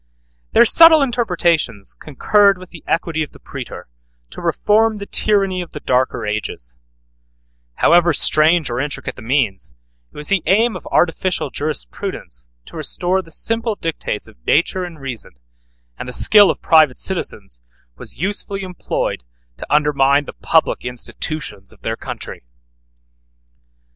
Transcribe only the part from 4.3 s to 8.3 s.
to reform the tyranny of the darker ages: however